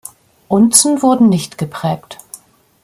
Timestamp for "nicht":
1.29-1.59